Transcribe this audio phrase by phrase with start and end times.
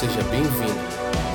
[0.00, 0.80] seja bem-vindo.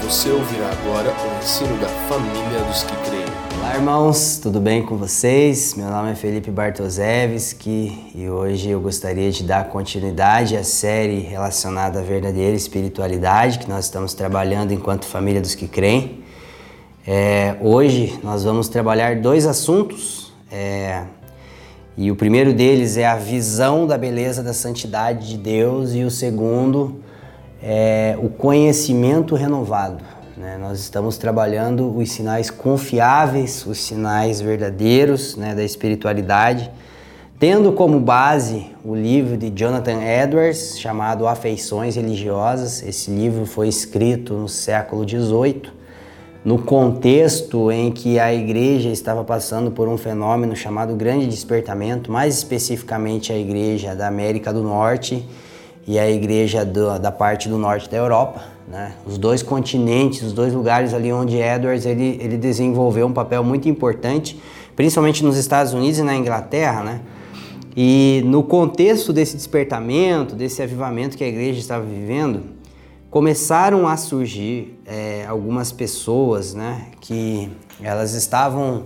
[0.02, 3.26] Você ouvirá agora o ensino da família dos que creem.
[3.60, 5.76] Olá, irmãos, tudo bem com vocês?
[5.76, 12.00] Meu nome é Felipe Bartoszewski e hoje eu gostaria de dar continuidade à série relacionada
[12.00, 16.24] à verdadeira espiritualidade que nós estamos trabalhando enquanto família dos que creem.
[17.06, 21.04] É, hoje nós vamos trabalhar dois assuntos é,
[21.96, 26.10] e o primeiro deles é a visão da beleza da santidade de Deus e o
[26.10, 27.05] segundo
[27.68, 30.04] é o conhecimento renovado.
[30.38, 30.56] Né?
[30.62, 36.70] Nós estamos trabalhando os sinais confiáveis, os sinais verdadeiros né, da espiritualidade,
[37.40, 42.84] tendo como base o livro de Jonathan Edwards chamado Afeições Religiosas.
[42.84, 45.74] Esse livro foi escrito no século XVIII
[46.46, 52.38] no contexto em que a igreja estava passando por um fenômeno chamado Grande Despertamento, mais
[52.38, 55.28] especificamente a igreja da América do Norte
[55.88, 58.94] e a igreja do, da parte do norte da Europa, né?
[59.06, 63.70] os dois continentes, os dois lugares ali onde Edwards ele, ele desenvolveu um papel muito
[63.70, 64.40] importante,
[64.76, 67.02] principalmente nos Estados Unidos e na Inglaterra, né?
[67.78, 72.44] E no contexto desse despertamento, desse avivamento que a igreja estava vivendo,
[73.10, 77.50] começaram a surgir é, algumas pessoas né, que
[77.82, 78.86] elas estavam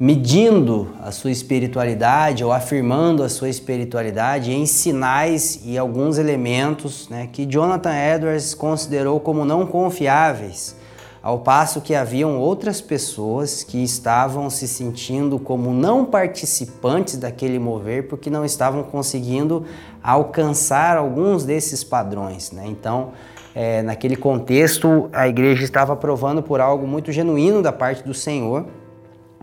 [0.00, 7.28] medindo a sua espiritualidade ou afirmando a sua espiritualidade em sinais e alguns elementos né,
[7.30, 10.74] que Jonathan Edwards considerou como não confiáveis,
[11.22, 18.08] ao passo que haviam outras pessoas que estavam se sentindo como não participantes daquele mover
[18.08, 19.66] porque não estavam conseguindo
[20.02, 22.52] alcançar alguns desses padrões.
[22.52, 22.64] Né?
[22.66, 23.10] Então,
[23.54, 28.64] é, naquele contexto, a igreja estava provando por algo muito genuíno da parte do Senhor,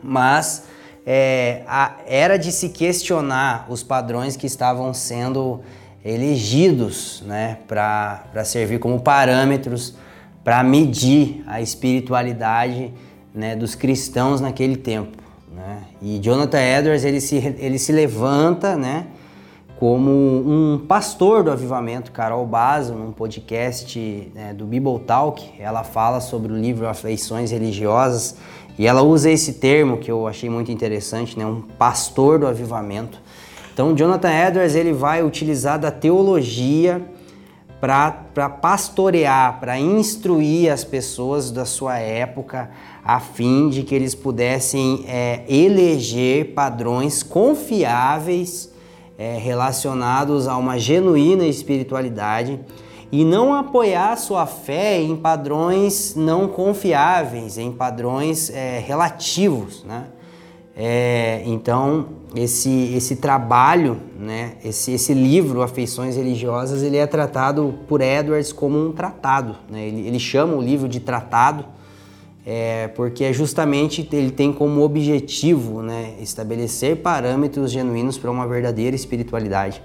[0.04, 0.64] mas
[1.06, 5.62] é, a, era de se questionar os padrões que estavam sendo
[6.04, 9.96] elegidos né, para servir como parâmetros
[10.44, 12.94] para medir a espiritualidade
[13.34, 15.18] né, dos cristãos naquele tempo.
[15.54, 15.84] Né?
[16.02, 19.08] E Jonathan Edwards ele se, ele se levanta né,
[19.78, 26.20] como um pastor do avivamento, Carol Basso, num podcast né, do Bible Talk, ela fala
[26.20, 28.38] sobre o livro Afeições Religiosas
[28.78, 33.20] e ela usa esse termo que eu achei muito interessante, né, um pastor do avivamento.
[33.74, 37.02] Então, Jonathan Edwards ele vai utilizar da teologia
[37.80, 42.72] para pastorear, para instruir as pessoas da sua época,
[43.04, 48.72] a fim de que eles pudessem é, eleger padrões confiáveis
[49.18, 52.60] é, relacionados a uma genuína espiritualidade
[53.12, 60.08] e não apoiar sua fé em padrões não confiáveis, em padrões é, relativos, né?
[60.80, 68.00] É, então esse, esse trabalho, né, esse, esse livro Afeições Religiosas, ele é tratado por
[68.00, 69.56] Edwards como um tratado.
[69.68, 69.88] Né?
[69.88, 71.66] Ele, ele chama o livro de tratado
[72.50, 78.96] é, porque é justamente ele tem como objetivo né, estabelecer parâmetros genuínos para uma verdadeira
[78.96, 79.82] espiritualidade.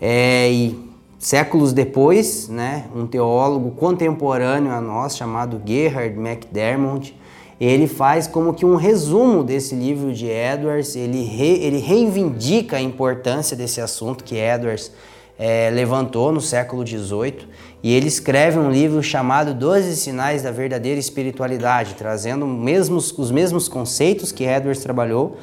[0.00, 0.87] É, e
[1.18, 7.18] séculos depois, né, um teólogo contemporâneo a nós chamado Gerhard McDermott,
[7.60, 12.80] ele faz como que um resumo desse livro de Edwards, ele, re, ele reivindica a
[12.80, 14.92] importância desse assunto que Edwards
[15.36, 17.48] é, levantou no século XVIII
[17.82, 23.68] e ele escreve um livro chamado Doze Sinais da Verdadeira Espiritualidade, trazendo mesmos, os mesmos
[23.68, 25.36] conceitos que Edwards trabalhou,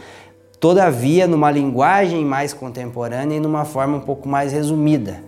[0.58, 5.22] todavia numa linguagem mais contemporânea e numa forma um pouco mais resumida.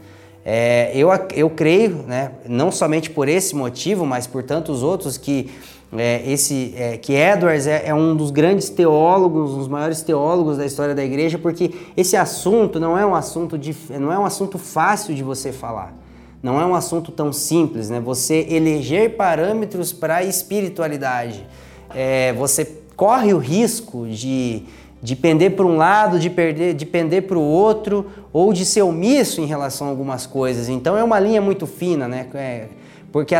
[0.50, 5.52] É, eu, eu creio, né, não somente por esse motivo, mas por tantos outros, que
[5.92, 10.56] é, esse, é, que Edwards é, é, um dos grandes teólogos, um dos maiores teólogos
[10.56, 14.24] da história da igreja, porque esse assunto não é um assunto, de, não é um
[14.24, 15.94] assunto fácil de você falar.
[16.42, 18.00] Não é um assunto tão simples, né?
[18.00, 21.46] Você eleger parâmetros para a espiritualidade.
[21.94, 22.64] É, você
[22.96, 24.64] corre o risco de,
[25.02, 28.82] de pender para um lado, de, perder, de pender para o outro, ou de ser
[28.82, 30.70] omisso em relação a algumas coisas.
[30.70, 32.28] Então é uma linha muito fina, né?
[32.34, 32.68] É,
[33.12, 33.40] porque a,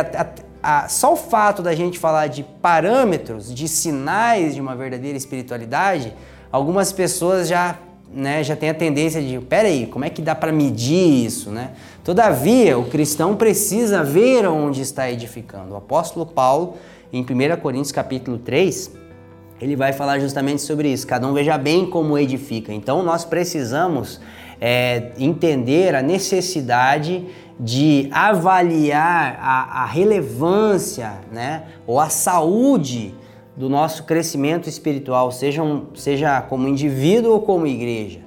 [0.62, 5.16] a, a, só o fato da gente falar de parâmetros, de sinais de uma verdadeira
[5.16, 6.14] espiritualidade,
[6.50, 7.76] algumas pessoas já,
[8.12, 11.72] né, já têm a tendência de, peraí, como é que dá para medir isso, né?
[12.04, 15.74] Todavia, o cristão precisa ver onde está edificando.
[15.74, 16.76] O apóstolo Paulo,
[17.12, 18.92] em 1 Coríntios capítulo 3,
[19.60, 21.06] ele vai falar justamente sobre isso.
[21.06, 22.72] Cada um veja bem como edifica.
[22.72, 24.20] Então, nós precisamos
[24.60, 27.26] é, entender a necessidade
[27.58, 33.14] de avaliar a, a relevância né, ou a saúde
[33.56, 38.20] do nosso crescimento espiritual, seja, um, seja como indivíduo ou como igreja.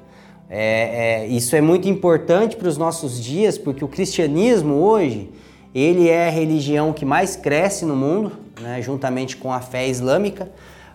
[0.49, 5.29] É, é, isso é muito importante para os nossos dias, porque o cristianismo hoje
[5.73, 10.51] ele é a religião que mais cresce no mundo, né, juntamente com a fé islâmica.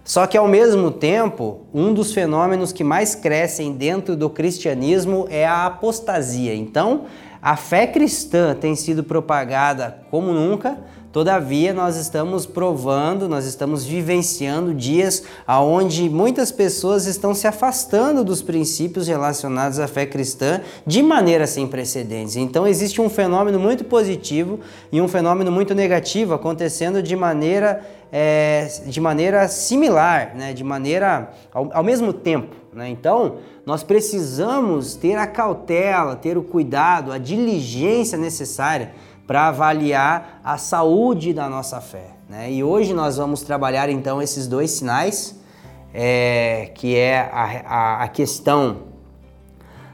[0.06, 5.44] Só que ao mesmo tempo, um dos fenômenos que mais crescem dentro do cristianismo é
[5.44, 6.54] a apostasia.
[6.54, 7.06] Então,
[7.42, 10.78] a fé cristã tem sido propagada como nunca,
[11.16, 18.42] Todavia, nós estamos provando, nós estamos vivenciando dias onde muitas pessoas estão se afastando dos
[18.42, 22.36] princípios relacionados à fé cristã de maneira sem precedentes.
[22.36, 24.60] Então, existe um fenômeno muito positivo
[24.92, 27.80] e um fenômeno muito negativo acontecendo de maneira,
[28.12, 30.52] é, de maneira similar, né?
[30.52, 32.54] de maneira ao, ao mesmo tempo.
[32.74, 32.90] Né?
[32.90, 38.92] Então, nós precisamos ter a cautela, ter o cuidado, a diligência necessária
[39.26, 42.10] para avaliar a saúde da nossa fé.
[42.28, 42.52] Né?
[42.52, 45.38] E hoje nós vamos trabalhar então esses dois sinais,
[45.92, 48.78] é, que é a, a, a, questão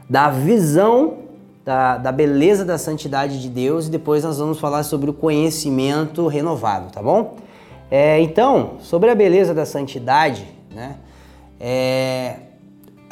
[0.09, 1.19] da visão
[1.63, 6.27] da, da beleza da santidade de Deus e depois nós vamos falar sobre o conhecimento
[6.27, 7.37] renovado, tá bom?
[7.89, 10.97] É, então, sobre a beleza da santidade, né?
[11.59, 12.35] É,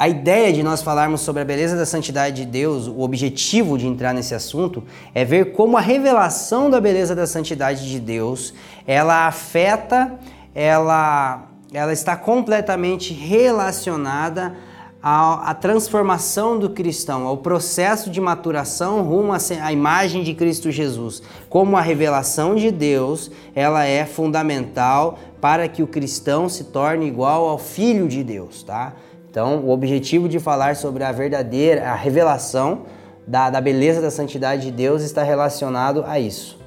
[0.02, 3.86] a ideia de nós falarmos sobre a beleza da santidade de Deus, o objetivo de
[3.86, 4.82] entrar nesse assunto,
[5.14, 8.52] é ver como a revelação da beleza da santidade de Deus,
[8.84, 10.18] ela afeta,
[10.56, 14.56] ela, ela está completamente relacionada
[15.00, 21.22] à, à transformação do cristão, ao processo de maturação rumo à imagem de Cristo Jesus.
[21.48, 27.48] Como a revelação de Deus, ela é fundamental para que o cristão se torne igual
[27.48, 28.94] ao Filho de Deus, tá?
[29.32, 32.82] Então, o objetivo de falar sobre a verdadeira, a revelação
[33.26, 36.58] da, da beleza da santidade de Deus está relacionado a isso.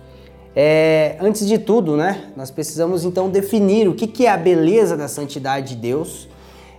[0.56, 4.98] É, antes de tudo, né, nós precisamos então definir o que, que é a beleza
[4.98, 6.28] da santidade de Deus.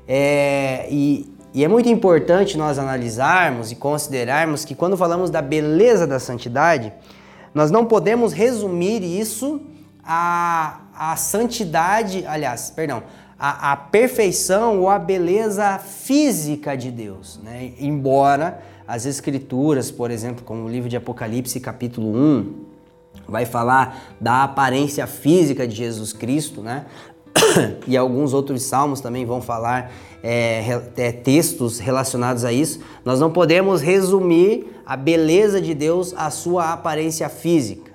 [0.08, 6.04] É, e, e é muito importante nós analisarmos e considerarmos que quando falamos da beleza
[6.04, 6.92] da santidade,
[7.54, 9.60] nós não podemos resumir isso
[10.02, 13.04] à, à santidade, aliás, perdão,
[13.38, 17.38] a, a perfeição ou a beleza física de Deus.
[17.42, 17.72] Né?
[17.78, 22.54] Embora as escrituras, por exemplo, como o livro de Apocalipse, capítulo 1,
[23.28, 26.86] vai falar da aparência física de Jesus Cristo, né?
[27.86, 29.92] e alguns outros salmos também vão falar
[30.22, 32.80] é, é, textos relacionados a isso.
[33.04, 37.92] Nós não podemos resumir a beleza de Deus à sua aparência física.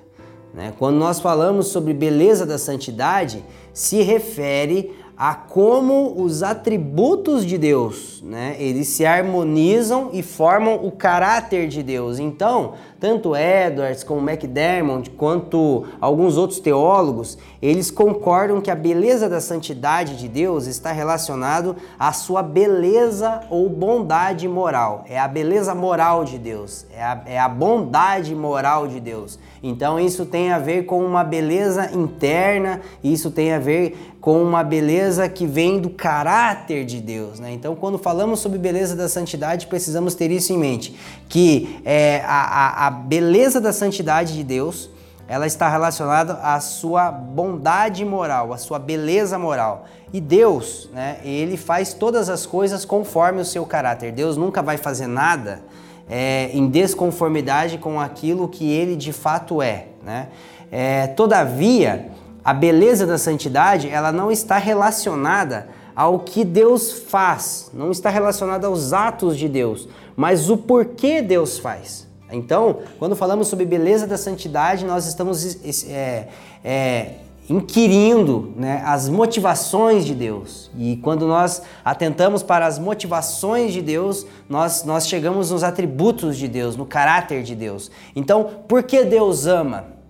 [0.53, 0.73] Né?
[0.77, 3.43] Quando nós falamos sobre beleza da santidade,
[3.73, 10.89] se refere a como os atributos de Deus, né, eles se harmonizam e formam o
[10.89, 12.17] caráter de Deus.
[12.17, 19.39] Então, tanto Edwards como McDermott, quanto alguns outros teólogos, eles concordam que a beleza da
[19.39, 25.05] santidade de Deus está relacionado à sua beleza ou bondade moral.
[25.07, 29.37] É a beleza moral de Deus, é a, é a bondade moral de Deus.
[29.61, 34.63] Então isso tem a ver com uma beleza interna, isso tem a ver com uma
[34.63, 37.39] beleza que vem do caráter de Deus.
[37.39, 37.51] Né?
[37.53, 40.95] Então, quando falamos sobre beleza da santidade, precisamos ter isso em mente,
[41.27, 44.91] que é, a, a, a beleza da santidade de Deus,
[45.27, 49.85] ela está relacionada à sua bondade moral, à sua beleza moral.
[50.13, 54.11] E Deus, né, ele faz todas as coisas conforme o seu caráter.
[54.11, 55.63] Deus nunca vai fazer nada
[56.07, 59.87] é, em desconformidade com aquilo que ele de fato é.
[60.03, 60.27] Né?
[60.71, 62.11] É, todavia,
[62.43, 68.67] a beleza da santidade ela não está relacionada ao que Deus faz, não está relacionada
[68.67, 72.07] aos atos de Deus, mas o porquê Deus faz.
[72.31, 76.29] Então, quando falamos sobre beleza da santidade, nós estamos é,
[76.63, 77.15] é,
[77.49, 80.71] inquirindo né, as motivações de Deus.
[80.77, 86.47] E quando nós atentamos para as motivações de Deus, nós, nós chegamos nos atributos de
[86.47, 87.91] Deus, no caráter de Deus.
[88.15, 90.00] Então, por que Deus ama?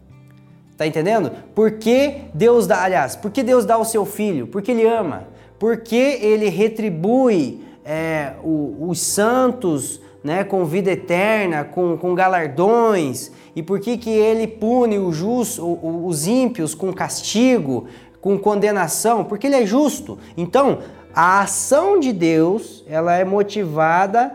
[0.82, 1.32] Tá entendendo?
[1.54, 4.48] Por que Deus dá, aliás, por que Deus dá o seu filho?
[4.48, 5.28] Porque Ele ama.
[5.60, 13.32] Porque Ele retribui é, o, os santos né, com vida eterna, com, com galardões?
[13.56, 17.86] E por que, que ele pune o justo, os ímpios com castigo,
[18.20, 19.24] com condenação?
[19.24, 20.18] Porque ele é justo.
[20.36, 20.80] Então,
[21.14, 24.34] a ação de Deus ela é motivada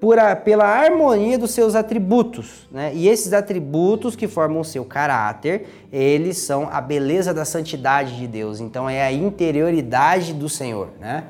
[0.00, 2.92] por a, pela harmonia dos seus atributos, né?
[2.94, 8.26] E esses atributos que formam o seu caráter, eles são a beleza da santidade de
[8.26, 8.60] Deus.
[8.60, 11.24] Então é a interioridade do Senhor, né?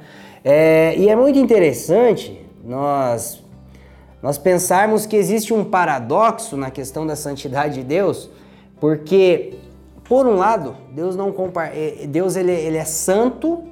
[0.44, 3.42] É, e é muito interessante nós
[4.20, 8.28] nós pensarmos que existe um paradoxo na questão da santidade de Deus,
[8.80, 9.54] porque
[10.08, 11.32] por um lado, Deus não
[11.72, 13.62] é, Deus ele, ele é santo,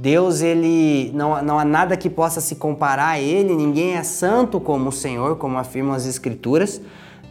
[0.00, 4.58] Deus ele não, não há nada que possa se comparar a ele, ninguém é santo
[4.58, 6.80] como o Senhor, como afirmam as escrituras.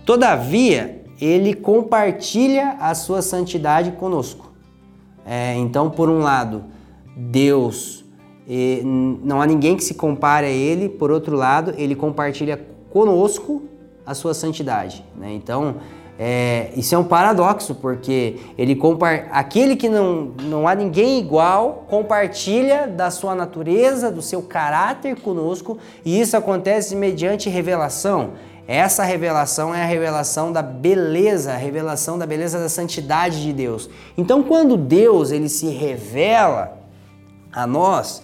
[0.05, 4.51] Todavia, ele compartilha a sua santidade conosco.
[5.25, 6.63] É, então, por um lado,
[7.17, 8.05] Deus,
[9.25, 12.59] não há ninguém que se compare a Ele, por outro lado, Ele compartilha
[12.91, 13.63] conosco
[14.05, 15.03] a sua santidade.
[15.17, 15.33] Né?
[15.33, 15.77] Então,
[16.21, 18.77] é, isso é um paradoxo, porque ele
[19.31, 25.77] aquele que não, não há ninguém igual compartilha da sua natureza, do seu caráter conosco,
[26.03, 28.31] e isso acontece mediante revelação.
[28.67, 33.89] Essa revelação é a revelação da beleza, a revelação da beleza da santidade de Deus.
[34.17, 36.77] Então, quando Deus ele se revela
[37.49, 38.21] a nós,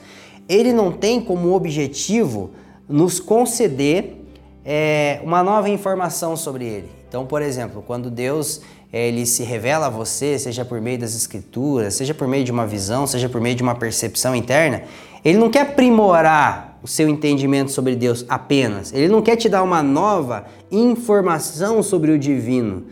[0.50, 2.52] ele não tem como objetivo
[2.90, 4.18] nos conceder
[4.66, 7.05] é, uma nova informação sobre ele.
[7.16, 8.60] Então, por exemplo, quando Deus
[8.92, 12.68] ele se revela a você, seja por meio das escrituras, seja por meio de uma
[12.68, 14.84] visão, seja por meio de uma percepção interna,
[15.24, 18.92] ele não quer aprimorar o seu entendimento sobre Deus apenas.
[18.92, 22.84] Ele não quer te dar uma nova informação sobre o divino.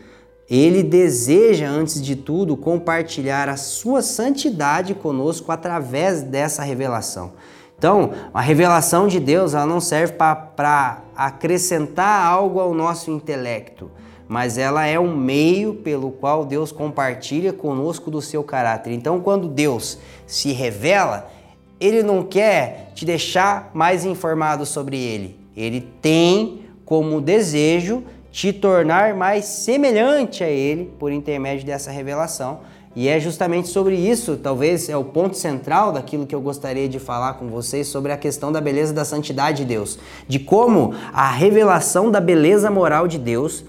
[0.48, 7.32] Ele deseja, antes de tudo, compartilhar a sua santidade conosco através dessa revelação.
[7.76, 13.90] Então, a revelação de Deus ela não serve para acrescentar algo ao nosso intelecto
[14.28, 18.92] mas ela é um meio pelo qual Deus compartilha conosco do seu caráter.
[18.92, 21.30] Então, quando Deus se revela,
[21.78, 25.38] ele não quer te deixar mais informado sobre ele.
[25.56, 32.60] Ele tem como desejo te tornar mais semelhante a ele por intermédio dessa revelação.
[32.96, 37.00] E é justamente sobre isso, talvez é o ponto central daquilo que eu gostaria de
[37.00, 41.28] falar com vocês sobre a questão da beleza da santidade de Deus, de como a
[41.28, 43.64] revelação da beleza moral de Deus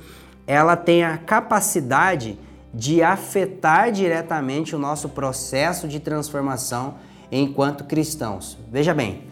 [0.48, 2.38] ela tem a capacidade
[2.74, 6.96] de afetar diretamente o nosso processo de transformação
[7.32, 8.58] enquanto cristãos.
[8.70, 9.24] Veja bem,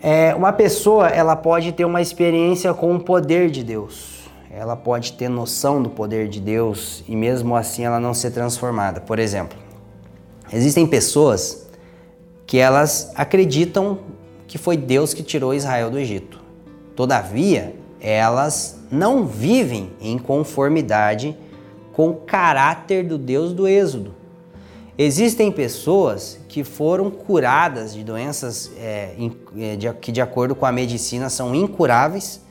[0.00, 5.12] é, uma pessoa ela pode ter uma experiência com o poder de Deus, ela pode
[5.12, 9.00] ter noção do poder de Deus e mesmo assim ela não ser transformada.
[9.00, 9.58] Por exemplo,
[10.52, 11.68] existem pessoas
[12.46, 13.98] que elas acreditam
[14.46, 16.40] que foi Deus que tirou Israel do Egito.
[16.94, 21.36] Todavia, elas não vivem em conformidade
[21.92, 24.12] com o caráter do Deus do Êxodo.
[24.98, 29.14] Existem pessoas que foram curadas de doenças é,
[29.56, 32.42] é, que, de acordo com a medicina, são incuráveis,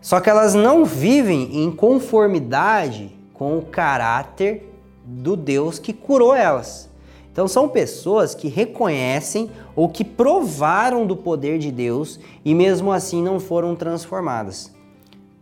[0.00, 4.72] só que elas não vivem em conformidade com o caráter
[5.04, 6.88] do Deus que curou elas.
[7.30, 13.22] Então, são pessoas que reconhecem ou que provaram do poder de Deus e mesmo assim
[13.22, 14.75] não foram transformadas.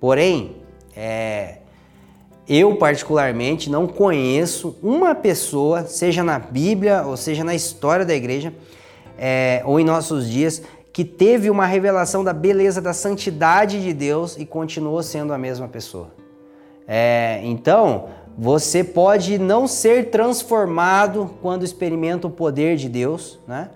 [0.04, 0.56] Porém,
[0.94, 1.60] é,
[2.46, 8.52] eu particularmente não conheço uma pessoa, seja na Bíblia ou seja na história da igreja
[9.16, 10.60] é, ou em nossos dias,
[10.92, 15.68] que teve uma revelação da beleza, da santidade de Deus e continuou sendo a mesma
[15.68, 16.08] pessoa.
[16.86, 23.70] É, então, você pode não ser transformado quando experimenta o poder de Deus, né?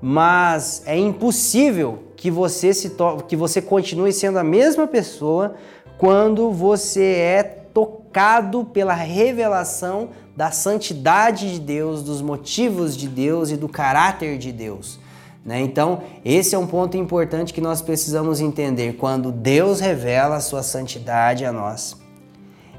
[0.00, 2.94] mas é impossível que você, se
[3.28, 5.56] que você continue sendo a mesma pessoa
[5.98, 13.56] quando você é tocado pela revelação da santidade de Deus, dos motivos de Deus e
[13.56, 14.98] do caráter de Deus.
[15.44, 15.60] Né?
[15.60, 18.94] Então, esse é um ponto importante que nós precisamos entender.
[18.94, 21.96] Quando Deus revela a sua santidade a nós,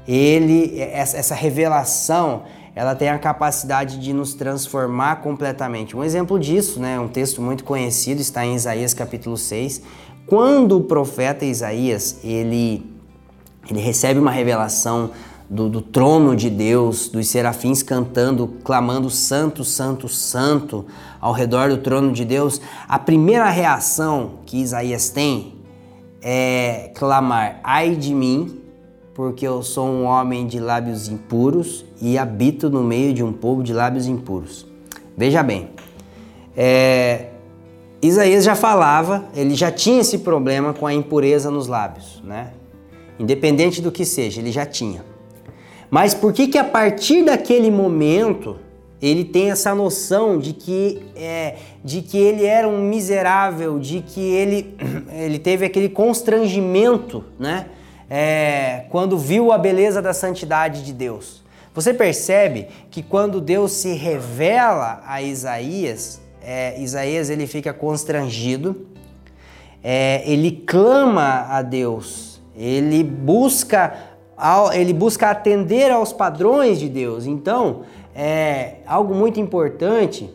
[0.06, 2.42] ele, essa revelação,
[2.74, 5.96] ela tem a capacidade de nos transformar completamente.
[5.96, 9.82] Um exemplo disso, né, um texto muito conhecido, está em Isaías capítulo 6,
[10.26, 12.95] quando o profeta Isaías, ele
[13.70, 15.10] ele recebe uma revelação
[15.48, 20.84] do, do, trono de Deus, dos serafins cantando, clamando santo, santo, santo
[21.20, 25.54] ao redor do trono de Deus, a primeira reação que Isaías tem
[26.20, 28.60] é clamar: ai de mim,
[29.14, 33.62] porque eu sou um homem de lábios impuros e habito no meio de um povo
[33.62, 34.66] de lábios impuros.
[35.16, 35.70] Veja bem,
[36.56, 37.30] é,
[38.02, 42.52] Isaías já falava, ele já tinha esse problema com a impureza nos lábios, né?
[43.18, 45.04] Independente do que seja, ele já tinha.
[45.90, 48.58] Mas por que que a partir daquele momento
[49.00, 54.20] ele tem essa noção de que, é, de que ele era um miserável, de que
[54.20, 54.74] ele,
[55.12, 57.66] ele teve aquele constrangimento, né?
[58.08, 61.42] É, quando viu a beleza da santidade de Deus.
[61.74, 68.86] Você percebe que quando Deus se revela a Isaías, é, Isaías ele fica constrangido,
[69.82, 72.25] é, ele clama a Deus
[72.56, 73.94] ele busca,
[74.72, 77.26] ele busca atender aos padrões de Deus.
[77.26, 77.82] Então,
[78.14, 80.32] é algo muito importante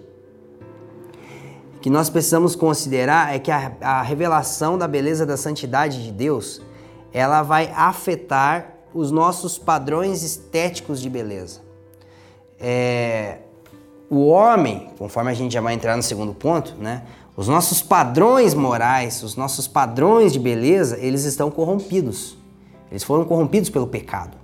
[1.81, 6.61] que nós precisamos considerar é que a, a revelação da beleza da santidade de Deus,
[7.11, 11.61] ela vai afetar os nossos padrões estéticos de beleza.
[12.59, 13.10] É,
[14.11, 17.03] o homem, conforme a gente já vai entrar no segundo ponto, né?
[17.37, 22.37] Os nossos padrões morais, os nossos padrões de beleza, eles estão corrompidos.
[22.91, 24.35] Eles foram corrompidos pelo pecado.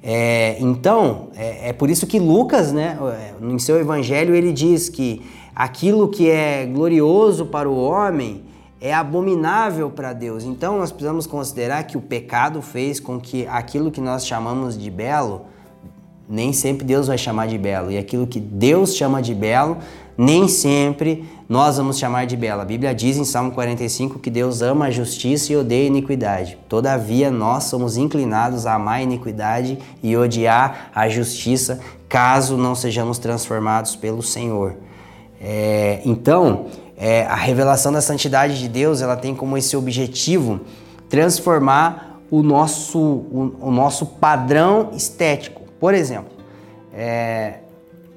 [0.00, 2.96] É, então, é, é, por isso que Lucas, né,
[3.40, 5.20] em seu evangelho, ele diz que
[5.52, 8.44] aquilo que é glorioso para o homem
[8.80, 10.44] é abominável para Deus.
[10.44, 14.90] Então, nós precisamos considerar que o pecado fez com que aquilo que nós chamamos de
[14.90, 15.42] belo,
[16.32, 17.92] nem sempre Deus vai chamar de belo.
[17.92, 19.76] E aquilo que Deus chama de belo,
[20.16, 22.62] nem sempre nós vamos chamar de belo.
[22.62, 26.56] A Bíblia diz em Salmo 45 que Deus ama a justiça e odeia a iniquidade.
[26.70, 33.18] Todavia, nós somos inclinados a amar a iniquidade e odiar a justiça, caso não sejamos
[33.18, 34.76] transformados pelo Senhor.
[35.38, 40.60] É, então, é, a revelação da santidade de Deus ela tem como esse objetivo
[41.10, 45.61] transformar o nosso, o, o nosso padrão estético.
[45.82, 46.30] Por exemplo,
[46.94, 47.54] é,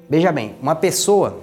[0.08, 1.40] veja bem, uma pessoa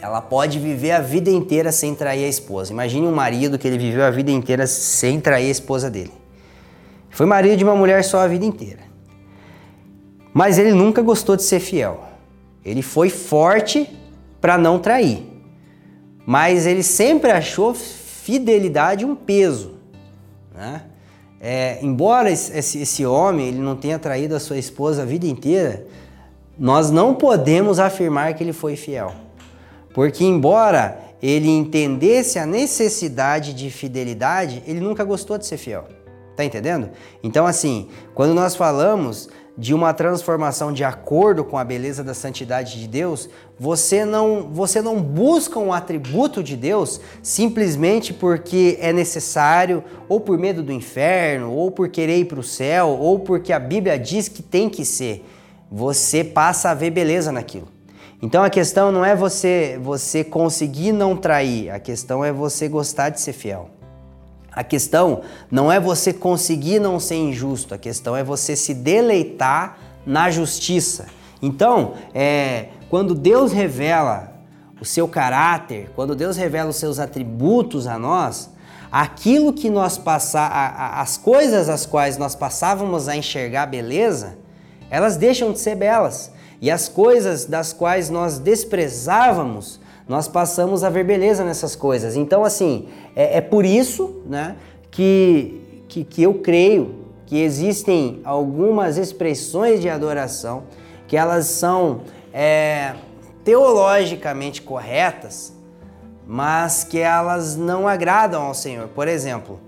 [0.00, 2.72] ela pode viver a vida inteira sem trair a esposa.
[2.72, 6.12] Imagine um marido que ele viveu a vida inteira sem trair a esposa dele.
[7.10, 8.80] Foi marido de uma mulher só a vida inteira.
[10.32, 12.02] Mas ele nunca gostou de ser fiel.
[12.64, 13.94] Ele foi forte
[14.40, 15.22] para não trair.
[16.24, 19.74] Mas ele sempre achou fidelidade um peso.
[20.54, 20.80] Né?
[21.40, 25.86] É, embora esse, esse homem ele não tenha traído a sua esposa a vida inteira,
[26.58, 29.12] nós não podemos afirmar que ele foi fiel.
[29.92, 35.84] Porque, embora ele entendesse a necessidade de fidelidade, ele nunca gostou de ser fiel.
[36.36, 36.90] Tá entendendo?
[37.22, 39.28] Então, assim, quando nós falamos
[39.58, 44.82] de uma transformação de acordo com a beleza da santidade de Deus, você não, você
[44.82, 51.52] não busca um atributo de Deus simplesmente porque é necessário, ou por medo do inferno,
[51.52, 54.84] ou por querer ir para o céu, ou porque a Bíblia diz que tem que
[54.84, 55.24] ser.
[55.72, 57.68] Você passa a ver beleza naquilo.
[58.20, 63.10] Então a questão não é você você conseguir não trair, a questão é você gostar
[63.10, 63.70] de ser fiel.
[64.56, 69.76] A questão não é você conseguir não ser injusto, a questão é você se deleitar
[70.06, 71.08] na justiça.
[71.42, 74.32] Então, é, quando Deus revela
[74.80, 78.48] o seu caráter, quando Deus revela os seus atributos a nós,
[78.90, 84.38] aquilo que nós passar, as coisas as quais nós passávamos a enxergar beleza,
[84.88, 86.32] elas deixam de ser belas.
[86.62, 92.16] E as coisas das quais nós desprezávamos, nós passamos a ver beleza nessas coisas.
[92.16, 94.56] Então, assim, é, é por isso né,
[94.90, 100.64] que, que, que eu creio que existem algumas expressões de adoração
[101.08, 102.94] que elas são é,
[103.44, 105.52] teologicamente corretas,
[106.26, 108.88] mas que elas não agradam ao Senhor.
[108.88, 109.60] Por exemplo,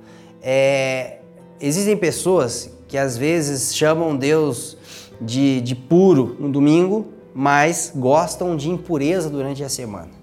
[0.43, 1.19] é,
[1.61, 4.77] existem pessoas que às vezes chamam Deus
[5.21, 10.18] de, de puro no domingo, mas gostam de impureza durante a semana.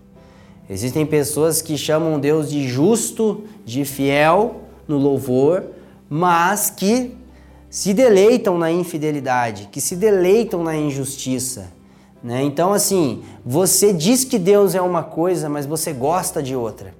[0.69, 5.63] Existem pessoas que chamam Deus de justo, de fiel no louvor,
[6.09, 7.15] mas que
[7.69, 11.71] se deleitam na infidelidade, que se deleitam na injustiça.
[12.23, 12.41] Né?
[12.41, 16.93] Então, assim, você diz que Deus é uma coisa, mas você gosta de outra.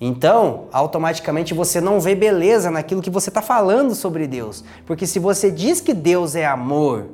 [0.00, 4.64] Então, automaticamente você não vê beleza naquilo que você está falando sobre Deus.
[4.86, 7.06] Porque se você diz que Deus é amor,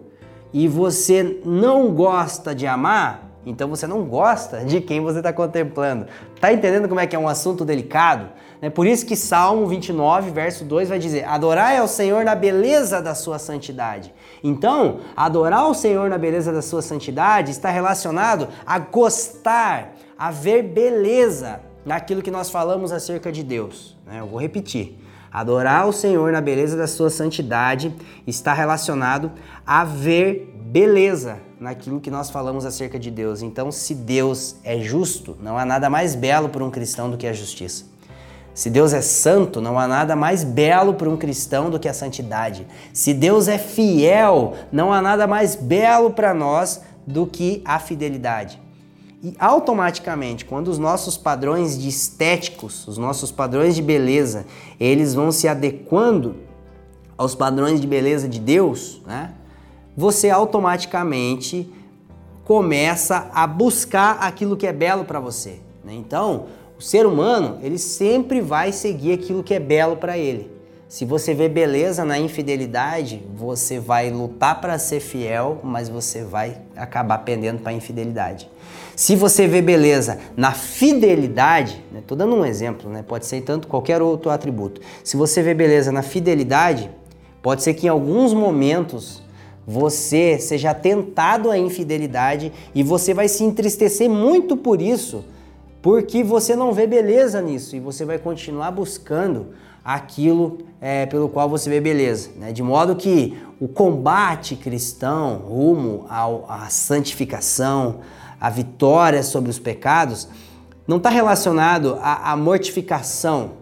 [0.52, 6.06] e você não gosta de amar, então você não gosta de quem você está contemplando.
[6.40, 8.28] Tá entendendo como é que é um assunto delicado?
[8.60, 13.00] É por isso que Salmo 29, verso 2 vai dizer: Adorai ao Senhor na beleza
[13.00, 14.12] da sua santidade.
[14.42, 20.62] Então, adorar o Senhor na beleza da sua santidade está relacionado a gostar, a ver
[20.62, 23.96] beleza naquilo que nós falamos acerca de Deus.
[24.04, 24.18] Né?
[24.18, 24.98] Eu vou repetir.
[25.32, 27.94] Adorar o Senhor na beleza da sua santidade
[28.26, 29.30] está relacionado
[29.64, 33.42] a ver beleza naquilo que nós falamos acerca de Deus.
[33.42, 37.26] Então, se Deus é justo, não há nada mais belo para um cristão do que
[37.26, 37.84] a justiça.
[38.54, 41.92] Se Deus é santo, não há nada mais belo para um cristão do que a
[41.92, 42.66] santidade.
[42.92, 48.58] Se Deus é fiel, não há nada mais belo para nós do que a fidelidade.
[49.22, 54.46] E automaticamente, quando os nossos padrões de estéticos, os nossos padrões de beleza,
[54.80, 56.36] eles vão se adequando
[57.18, 59.32] aos padrões de beleza de Deus, né?
[59.96, 61.72] Você automaticamente
[62.44, 65.60] começa a buscar aquilo que é belo para você.
[65.84, 65.94] Né?
[65.94, 66.46] Então,
[66.78, 70.54] o ser humano ele sempre vai seguir aquilo que é belo para ele.
[70.88, 76.58] Se você vê beleza na infidelidade, você vai lutar para ser fiel, mas você vai
[76.76, 78.48] acabar pendendo para a infidelidade.
[78.94, 83.66] Se você vê beleza na fidelidade, estou né, dando um exemplo, né, pode ser tanto
[83.66, 84.80] qualquer outro atributo.
[85.02, 86.88] Se você vê beleza na fidelidade,
[87.46, 89.22] Pode ser que em alguns momentos
[89.66, 95.24] você seja tentado à infidelidade e você vai se entristecer muito por isso,
[95.82, 99.48] porque você não vê beleza nisso e você vai continuar buscando
[99.84, 102.30] aquilo é, pelo qual você vê beleza.
[102.36, 102.52] Né?
[102.52, 108.00] De modo que o combate cristão rumo à santificação,
[108.40, 110.28] à vitória sobre os pecados,
[110.86, 113.52] não está relacionado à, à mortificação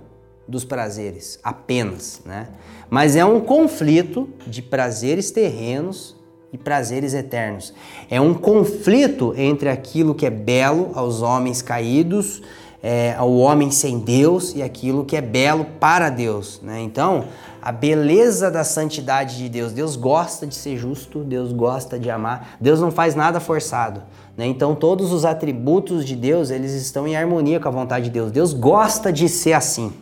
[0.47, 2.49] dos prazeres apenas, né?
[2.95, 6.15] Mas é um conflito de prazeres terrenos
[6.53, 7.75] e prazeres eternos.
[8.09, 12.41] É um conflito entre aquilo que é belo aos homens caídos,
[12.81, 16.61] é, ao homem sem Deus, e aquilo que é belo para Deus.
[16.63, 16.83] Né?
[16.83, 17.25] Então,
[17.61, 19.73] a beleza da santidade de Deus.
[19.73, 24.05] Deus gosta de ser justo, Deus gosta de amar, Deus não faz nada forçado.
[24.37, 24.47] Né?
[24.47, 28.31] Então, todos os atributos de Deus eles estão em harmonia com a vontade de Deus.
[28.31, 29.93] Deus gosta de ser assim.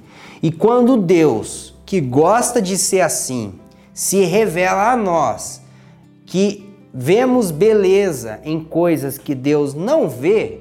[0.42, 3.52] E quando Deus que gosta de ser assim
[3.92, 5.60] se revela a nós,
[6.24, 10.60] que vemos beleza em coisas que Deus não vê,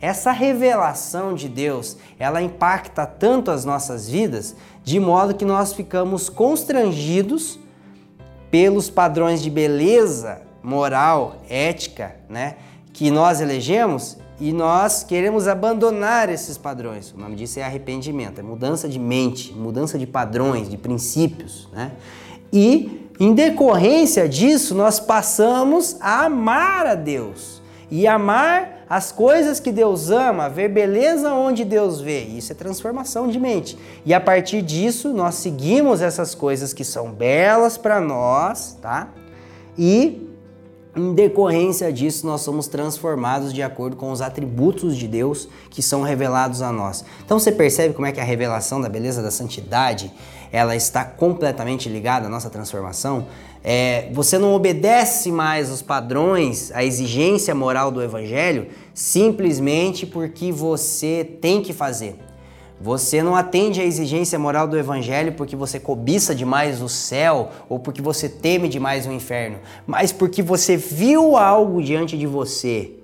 [0.00, 6.28] essa revelação de Deus, ela impacta tanto as nossas vidas, de modo que nós ficamos
[6.28, 7.58] constrangidos
[8.48, 12.54] pelos padrões de beleza moral, ética, né,
[12.92, 17.12] que nós elegemos e nós queremos abandonar esses padrões.
[17.12, 21.92] O nome disso é arrependimento, é mudança de mente, mudança de padrões, de princípios, né?
[22.52, 29.72] E em decorrência disso, nós passamos a amar a Deus e amar as coisas que
[29.72, 32.20] Deus ama, ver beleza onde Deus vê.
[32.22, 33.76] Isso é transformação de mente.
[34.06, 39.08] E a partir disso, nós seguimos essas coisas que são belas para nós, tá?
[39.76, 40.27] E
[40.98, 46.02] em decorrência disso, nós somos transformados de acordo com os atributos de Deus que são
[46.02, 47.04] revelados a nós.
[47.24, 50.12] Então você percebe como é que a revelação da beleza da santidade
[50.50, 53.26] ela está completamente ligada à nossa transformação?
[53.62, 61.24] É, você não obedece mais os padrões, a exigência moral do Evangelho simplesmente porque você
[61.40, 62.27] tem que fazer.
[62.80, 67.78] Você não atende à exigência moral do evangelho porque você cobiça demais o céu ou
[67.78, 72.97] porque você teme demais o inferno, mas porque você viu algo diante de você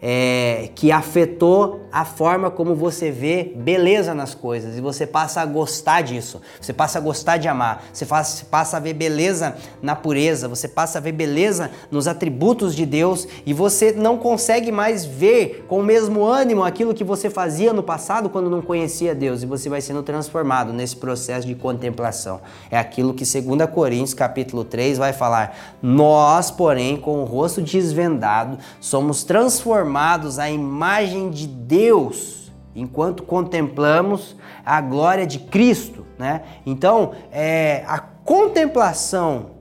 [0.00, 5.46] é, que afetou a forma como você vê beleza nas coisas e você passa a
[5.46, 9.96] gostar disso, você passa a gostar de amar, você faz, passa a ver beleza na
[9.96, 15.04] pureza, você passa a ver beleza nos atributos de Deus e você não consegue mais
[15.04, 19.42] ver com o mesmo ânimo aquilo que você fazia no passado quando não conhecia Deus
[19.42, 22.40] e você vai sendo transformado nesse processo de contemplação.
[22.70, 28.58] É aquilo que 2 Coríntios capítulo 3 vai falar: Nós, porém, com o rosto desvendado,
[28.80, 36.42] somos transformados transformados à imagem de Deus enquanto contemplamos a glória de Cristo, né?
[36.66, 39.52] Então, é, a contemplação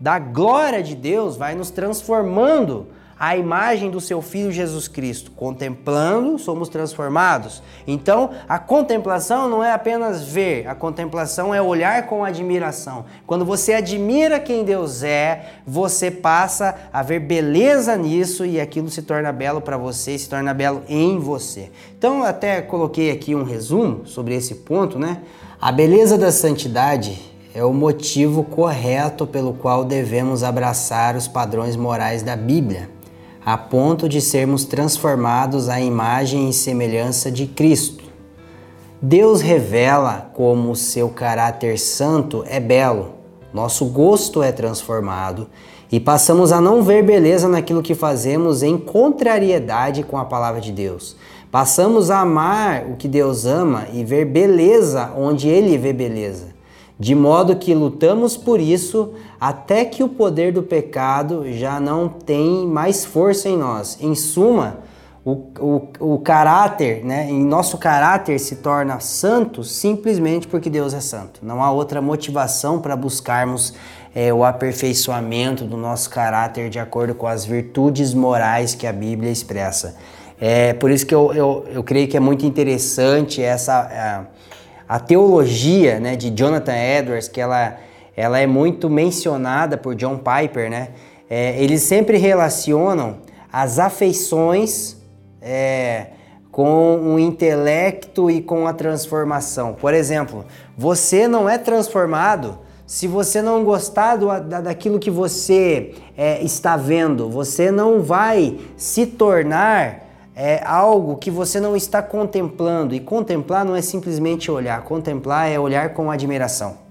[0.00, 2.86] da glória de Deus vai nos transformando
[3.22, 5.30] a imagem do seu Filho Jesus Cristo.
[5.30, 7.62] Contemplando, somos transformados.
[7.86, 13.04] Então, a contemplação não é apenas ver, a contemplação é olhar com admiração.
[13.24, 19.02] Quando você admira quem Deus é, você passa a ver beleza nisso e aquilo se
[19.02, 21.70] torna belo para você, se torna belo em você.
[21.96, 25.18] Então, até coloquei aqui um resumo sobre esse ponto, né?
[25.60, 27.22] A beleza da santidade
[27.54, 32.90] é o motivo correto pelo qual devemos abraçar os padrões morais da Bíblia
[33.44, 38.04] a ponto de sermos transformados à imagem e semelhança de Cristo.
[39.00, 43.14] Deus revela como seu caráter santo é belo,
[43.52, 45.48] nosso gosto é transformado
[45.90, 50.70] e passamos a não ver beleza naquilo que fazemos em contrariedade com a palavra de
[50.70, 51.16] Deus.
[51.50, 56.51] Passamos a amar o que Deus ama e ver beleza onde Ele vê beleza
[57.02, 62.64] de modo que lutamos por isso até que o poder do pecado já não tem
[62.64, 63.98] mais força em nós.
[64.00, 64.78] Em suma,
[65.24, 71.00] o, o, o caráter, né, em nosso caráter se torna santo simplesmente porque Deus é
[71.00, 71.40] santo.
[71.42, 73.74] Não há outra motivação para buscarmos
[74.14, 79.32] é, o aperfeiçoamento do nosso caráter de acordo com as virtudes morais que a Bíblia
[79.32, 79.96] expressa.
[80.40, 83.90] É por isso que eu, eu, eu creio que é muito interessante essa.
[83.90, 84.41] É,
[84.92, 87.78] a teologia né, de Jonathan Edwards, que ela,
[88.14, 90.88] ela é muito mencionada por John Piper, né?
[91.30, 93.16] É, eles sempre relacionam
[93.50, 94.98] as afeições
[95.40, 96.08] é,
[96.50, 99.72] com o intelecto e com a transformação.
[99.72, 100.44] Por exemplo,
[100.76, 106.76] você não é transformado se você não gostar do, da, daquilo que você é, está
[106.76, 107.30] vendo.
[107.30, 110.01] Você não vai se tornar
[110.34, 112.94] é algo que você não está contemplando.
[112.94, 116.82] E contemplar não é simplesmente olhar, contemplar é olhar com admiração.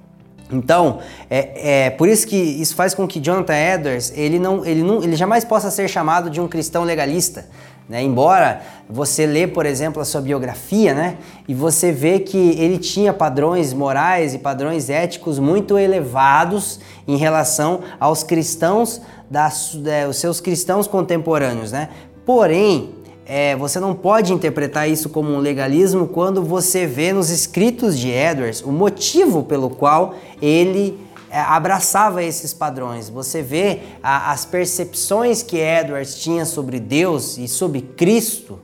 [0.51, 0.99] Então,
[1.29, 5.01] é, é, por isso que isso faz com que Jonathan Edwards ele não, ele não,
[5.01, 7.45] ele jamais possa ser chamado de um cristão legalista.
[7.87, 8.03] Né?
[8.03, 11.17] Embora você lê, por exemplo, a sua biografia, né?
[11.47, 17.81] e você vê que ele tinha padrões morais e padrões éticos muito elevados em relação
[17.99, 21.71] aos cristãos, das, é, os seus cristãos contemporâneos.
[21.71, 21.89] Né?
[22.25, 22.93] Porém,
[23.33, 28.09] é, você não pode interpretar isso como um legalismo quando você vê nos escritos de
[28.09, 33.07] Edwards o motivo pelo qual ele é, abraçava esses padrões.
[33.07, 38.59] Você vê a, as percepções que Edwards tinha sobre Deus e sobre Cristo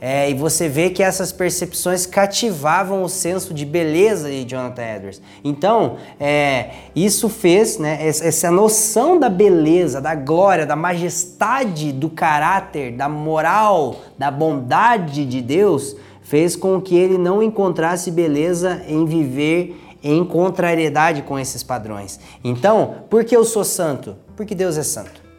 [0.00, 5.22] é, e você vê que essas percepções cativavam o senso de beleza de Jonathan Edwards.
[5.44, 12.92] Então, é, isso fez, né, essa noção da beleza, da glória, da majestade do caráter,
[12.92, 19.78] da moral, da bondade de Deus, fez com que ele não encontrasse beleza em viver
[20.02, 22.18] em contrariedade com esses padrões.
[22.42, 24.16] Então, por que eu sou santo?
[24.34, 25.29] Porque Deus é santo.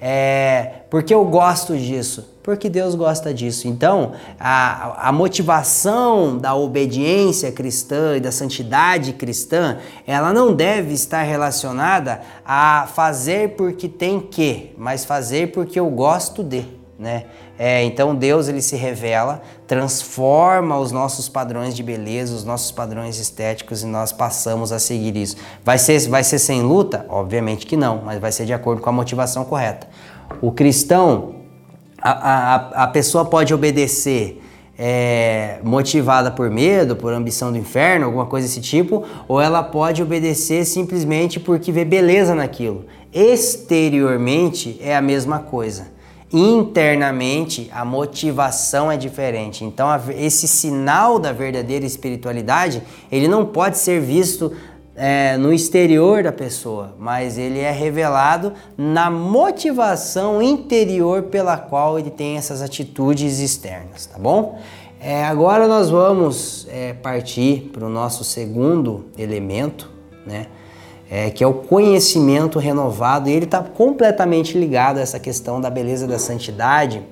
[0.00, 2.36] É, porque eu gosto disso?
[2.42, 3.68] Porque Deus gosta disso.
[3.68, 11.22] Então, a, a motivação da obediência cristã e da santidade cristã, ela não deve estar
[11.22, 17.24] relacionada a fazer porque tem que, mas fazer porque eu gosto de né?
[17.62, 23.18] É, então Deus ele se revela, transforma os nossos padrões de beleza, os nossos padrões
[23.18, 25.36] estéticos e nós passamos a seguir isso.
[25.62, 27.04] Vai ser, vai ser sem luta?
[27.06, 29.86] Obviamente que não, mas vai ser de acordo com a motivação correta.
[30.40, 31.34] O cristão,
[32.00, 34.42] a, a, a pessoa pode obedecer
[34.78, 40.02] é, motivada por medo, por ambição do inferno, alguma coisa desse tipo, ou ela pode
[40.02, 42.86] obedecer simplesmente porque vê beleza naquilo.
[43.12, 45.99] Exteriormente é a mesma coisa
[46.32, 49.64] internamente a motivação é diferente.
[49.64, 54.52] Então, esse sinal da verdadeira espiritualidade ele não pode ser visto
[54.94, 62.10] é, no exterior da pessoa, mas ele é revelado na motivação interior pela qual ele
[62.10, 64.60] tem essas atitudes externas, tá bom?
[65.00, 69.90] É, agora nós vamos é, partir para o nosso segundo elemento,
[70.26, 70.48] né?
[71.10, 75.68] É, que é o conhecimento renovado, e ele está completamente ligado a essa questão da
[75.68, 77.02] beleza da santidade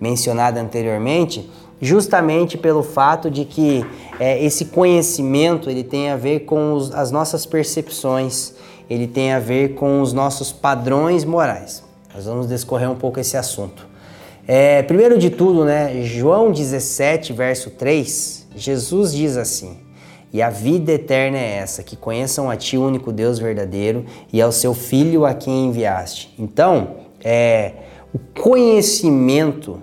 [0.00, 1.48] mencionada anteriormente,
[1.80, 3.86] justamente pelo fato de que
[4.18, 8.54] é, esse conhecimento ele tem a ver com os, as nossas percepções,
[8.90, 11.84] ele tem a ver com os nossos padrões morais.
[12.14, 13.86] Nós vamos discorrer um pouco esse assunto.
[14.48, 19.85] É, primeiro de tudo, né, João 17, verso 3, Jesus diz assim:
[20.36, 24.42] e a vida eterna é essa, que conheçam a Ti, o único Deus verdadeiro, e
[24.42, 26.34] ao Seu Filho a quem enviaste.
[26.38, 27.72] Então, é,
[28.12, 29.80] o conhecimento,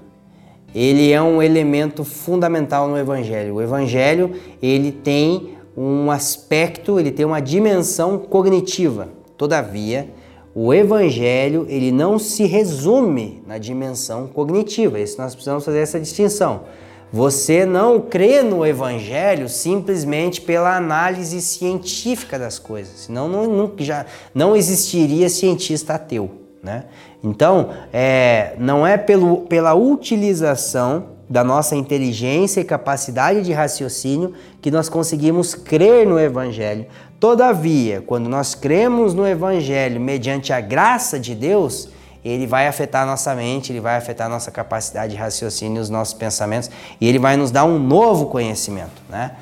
[0.76, 3.56] ele é um elemento fundamental no Evangelho.
[3.56, 9.10] O Evangelho, ele tem um aspecto, ele tem uma dimensão cognitiva.
[9.36, 10.08] Todavia,
[10.54, 15.00] o Evangelho, ele não se resume na dimensão cognitiva.
[15.00, 16.66] Isso nós precisamos fazer essa distinção.
[17.14, 24.08] Você não crê no Evangelho simplesmente pela análise científica das coisas, senão não, não, já
[24.34, 26.32] não existiria cientista ateu.
[26.64, 26.86] Né?
[27.24, 34.72] Então, é, não é pelo, pela utilização da nossa inteligência e capacidade de raciocínio que
[34.72, 36.88] nós conseguimos crer no Evangelho.
[37.20, 41.90] Todavia, quando nós cremos no Evangelho mediante a graça de Deus,
[42.24, 45.90] ele vai afetar a nossa mente, ele vai afetar a nossa capacidade de raciocínio, os
[45.90, 49.02] nossos pensamentos, e ele vai nos dar um novo conhecimento.
[49.10, 49.36] Né?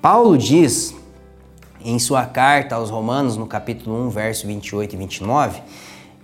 [0.00, 0.94] Paulo diz
[1.84, 5.62] em sua carta aos Romanos, no capítulo 1, verso 28 e 29,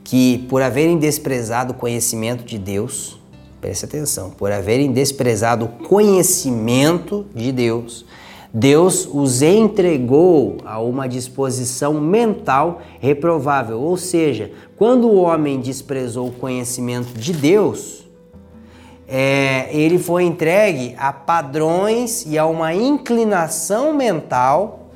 [0.02, 3.20] que por haverem desprezado o conhecimento de Deus,
[3.60, 8.06] preste atenção, por haverem desprezado o conhecimento de Deus,
[8.52, 13.80] Deus os entregou a uma disposição mental reprovável.
[13.80, 18.04] Ou seja, quando o homem desprezou o conhecimento de Deus,
[19.06, 24.88] é, ele foi entregue a padrões e a uma inclinação mental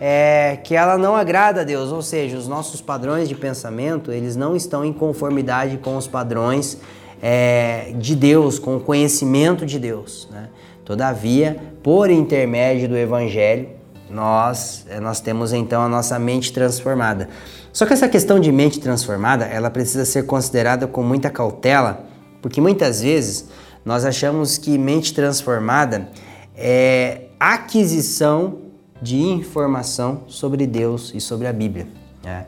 [0.00, 1.92] é, que ela não agrada a Deus.
[1.92, 6.78] Ou seja, os nossos padrões de pensamento eles não estão em conformidade com os padrões
[7.22, 10.28] é, de Deus, com o conhecimento de Deus.
[10.30, 10.48] Né?
[10.92, 13.70] Todavia, por intermédio do Evangelho,
[14.10, 17.30] nós, eh, nós temos então a nossa mente transformada.
[17.72, 22.04] Só que essa questão de mente transformada, ela precisa ser considerada com muita cautela,
[22.42, 23.48] porque muitas vezes
[23.86, 26.10] nós achamos que mente transformada
[26.54, 28.58] é aquisição
[29.00, 31.86] de informação sobre Deus e sobre a Bíblia.
[32.22, 32.44] Né?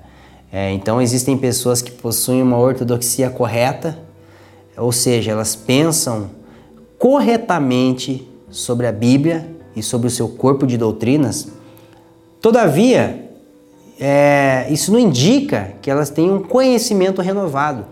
[0.52, 3.98] É, então existem pessoas que possuem uma ortodoxia correta,
[4.76, 6.28] ou seja, elas pensam
[6.98, 11.48] corretamente sobre a Bíblia e sobre o seu corpo de doutrinas,
[12.40, 13.28] todavia,
[13.98, 17.84] é, isso não indica que elas têm um conhecimento renovado.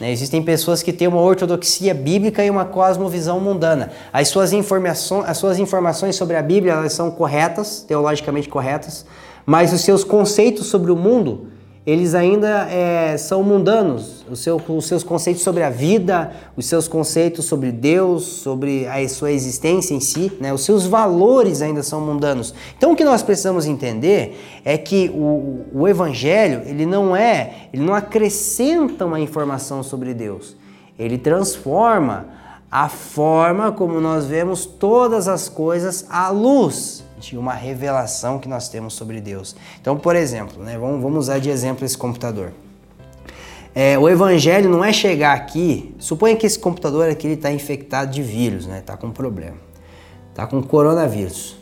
[0.00, 0.10] Né?
[0.10, 3.92] Existem pessoas que têm uma ortodoxia bíblica e uma cosmovisão mundana.
[4.12, 9.06] As suas, informações, as suas informações sobre a Bíblia elas são corretas, teologicamente corretas,
[9.46, 11.46] mas os seus conceitos sobre o mundo
[11.88, 14.22] eles ainda é, são mundanos.
[14.34, 19.32] Seu, os seus conceitos sobre a vida, os seus conceitos sobre Deus, sobre a sua
[19.32, 20.52] existência em si, né?
[20.52, 22.52] os seus valores ainda são mundanos.
[22.76, 27.82] Então o que nós precisamos entender é que o, o Evangelho ele não é, ele
[27.82, 30.54] não acrescenta uma informação sobre Deus.
[30.98, 32.26] Ele transforma
[32.70, 38.68] a forma como nós vemos todas as coisas à luz de uma revelação que nós
[38.68, 39.56] temos sobre Deus.
[39.80, 42.52] Então, por exemplo, né, vamos, vamos usar de exemplo esse computador.
[43.74, 48.22] É, o evangelho não é chegar aqui, suponha que esse computador aqui está infectado de
[48.22, 48.78] vírus, né?
[48.78, 49.56] Está com problema,
[50.30, 51.56] está com coronavírus.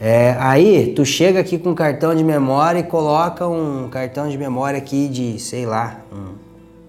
[0.00, 4.38] É, aí tu chega aqui com um cartão de memória e coloca um cartão de
[4.38, 6.34] memória aqui de, sei lá, um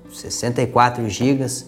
[0.09, 1.65] 64 gigas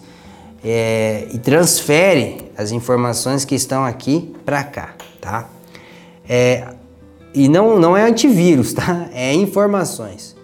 [0.64, 5.50] é, e transfere as informações que estão aqui para cá, tá?
[6.28, 6.74] É,
[7.34, 9.10] e não, não é antivírus, tá?
[9.14, 10.36] É informações.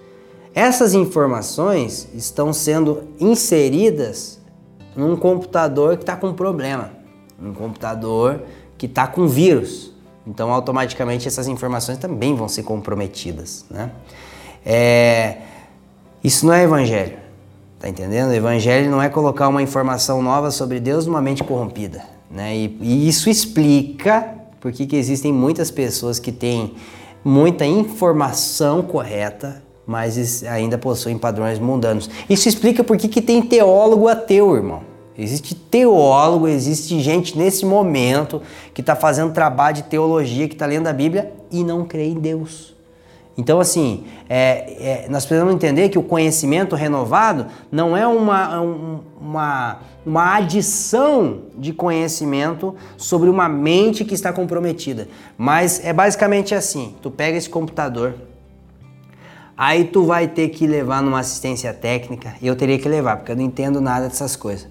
[0.53, 4.39] Essas informações estão sendo inseridas
[4.95, 6.91] num computador que está com problema,
[7.41, 8.41] um computador
[8.77, 9.93] que está com vírus.
[10.27, 13.65] Então, automaticamente, essas informações também vão ser comprometidas.
[13.69, 13.91] Né?
[14.65, 15.37] É,
[16.23, 17.18] isso não é evangelho,
[17.79, 18.29] tá entendendo?
[18.29, 22.03] O evangelho não é colocar uma informação nova sobre Deus numa mente corrompida.
[22.29, 22.55] Né?
[22.55, 26.75] E, e isso explica por que existem muitas pessoas que têm
[27.23, 32.09] muita informação correta, mas ainda possuem padrões mundanos.
[32.29, 34.81] Isso explica por que, tem teólogo ateu, irmão.
[35.17, 38.41] Existe teólogo, existe gente nesse momento
[38.73, 42.19] que está fazendo trabalho de teologia, que está lendo a Bíblia e não crê em
[42.19, 42.75] Deus.
[43.39, 49.79] Então, assim, é, é, nós precisamos entender que o conhecimento renovado não é uma, uma,
[50.05, 57.09] uma adição de conhecimento sobre uma mente que está comprometida, mas é basicamente assim: tu
[57.09, 58.13] pega esse computador,
[59.55, 63.37] aí tu vai ter que levar numa assistência técnica, eu teria que levar, porque eu
[63.37, 64.67] não entendo nada dessas coisas.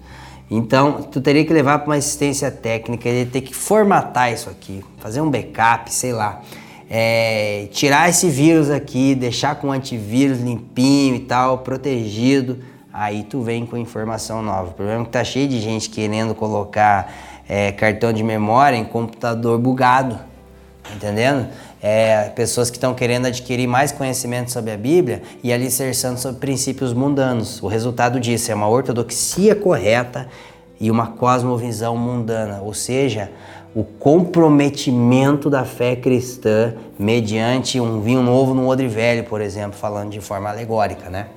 [0.51, 4.85] Então, tu teria que levar para uma assistência técnica, ele ter que formatar isso aqui,
[4.99, 6.43] fazer um backup, sei lá
[6.89, 12.57] é, tirar esse vírus aqui, deixar com antivírus limpinho e tal, protegido,
[12.91, 14.69] aí tu vem com informação nova.
[14.69, 17.13] O problema é que tá cheio de gente querendo colocar
[17.47, 20.19] é, cartão de memória em computador bugado,
[20.95, 21.47] entendendo?
[21.81, 26.93] É, pessoas que estão querendo adquirir mais conhecimento sobre a Bíblia e alicerçando sobre princípios
[26.93, 27.61] mundanos.
[27.61, 30.27] O resultado disso é uma ortodoxia correta
[30.79, 33.31] e uma cosmovisão mundana, ou seja,
[33.75, 40.09] o comprometimento da fé cristã mediante um vinho novo no odre velho, por exemplo, falando
[40.09, 41.27] de forma alegórica, né?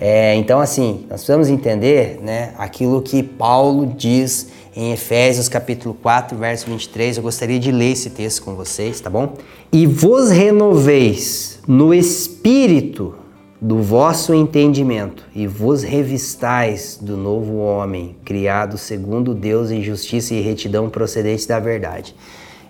[0.00, 6.38] É, então, assim, nós precisamos entender né, aquilo que Paulo diz em Efésios capítulo 4,
[6.38, 7.18] verso 23.
[7.18, 9.34] Eu gostaria de ler esse texto com vocês, tá bom?
[9.70, 13.14] E vos renoveis no espírito
[13.60, 20.40] do vosso entendimento e vos revistais do novo homem, criado segundo Deus em justiça e
[20.40, 22.14] retidão procedentes da verdade.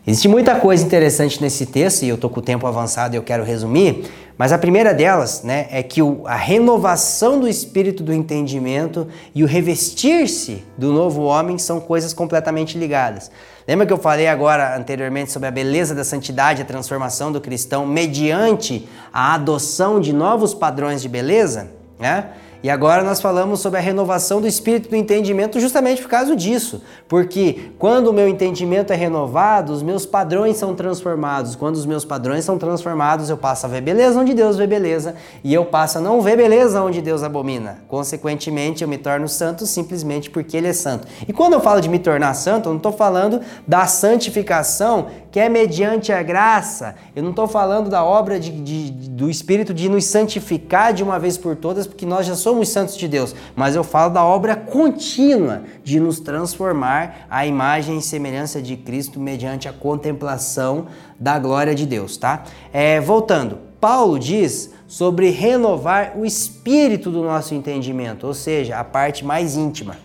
[0.04, 3.22] Existe muita coisa interessante nesse texto e eu estou com o tempo avançado e eu
[3.22, 8.12] quero resumir, mas a primeira delas né, é que o, a renovação do espírito do
[8.12, 13.30] entendimento e o revestir-se do novo homem são coisas completamente ligadas.
[13.70, 17.86] Lembra que eu falei agora anteriormente sobre a beleza da santidade, a transformação do cristão
[17.86, 21.70] mediante a adoção de novos padrões de beleza?
[21.96, 22.30] Né?
[22.62, 26.82] E agora nós falamos sobre a renovação do espírito do entendimento justamente por causa disso.
[27.08, 31.56] Porque quando o meu entendimento é renovado, os meus padrões são transformados.
[31.56, 35.14] Quando os meus padrões são transformados, eu passo a ver beleza onde Deus vê beleza
[35.42, 37.78] e eu passo a não ver beleza onde Deus abomina.
[37.88, 41.08] Consequentemente, eu me torno santo simplesmente porque Ele é santo.
[41.26, 45.40] E quando eu falo de me tornar santo, eu não estou falando da santificação que
[45.40, 46.94] é mediante a graça.
[47.14, 51.18] Eu não estou falando da obra de, de, do Espírito de nos santificar de uma
[51.18, 54.56] vez por todas, porque nós já somos santos de Deus, mas eu falo da obra
[54.56, 60.86] contínua de nos transformar à imagem e semelhança de Cristo mediante a contemplação
[61.18, 62.44] da glória de Deus, tá?
[62.72, 69.24] É, voltando, Paulo diz sobre renovar o espírito do nosso entendimento, ou seja, a parte
[69.24, 69.96] mais íntima,